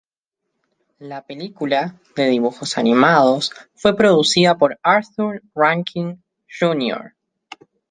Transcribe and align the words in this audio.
La 0.97 1.27
película, 1.27 1.99
de 2.15 2.25
dibujos 2.25 2.79
animados, 2.79 3.51
fue 3.75 3.95
producida 3.95 4.57
por 4.57 4.79
Arthur 4.81 5.43
Rankin 5.53 6.23
Jr. 6.59 7.13